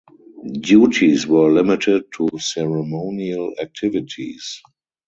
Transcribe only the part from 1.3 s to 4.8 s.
limited to ceremonial activities.